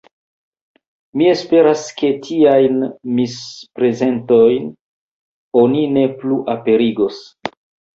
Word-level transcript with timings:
Mi 1.21 1.27
esperas, 1.33 1.83
ke 1.99 2.09
tiajn 2.25 2.81
misprezentojn 3.21 4.69
oni 5.67 5.89
ne 5.97 6.11
plu 6.21 6.45
aperigos. 6.61 7.27